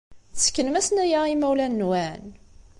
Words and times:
Tesseknem-asen 0.33 0.97
aya 1.03 1.19
i 1.25 1.29
yimawlan-nwen? 1.31 2.23